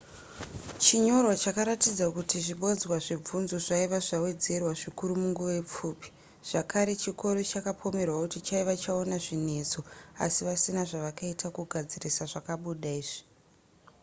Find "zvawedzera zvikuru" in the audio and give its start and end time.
4.07-5.11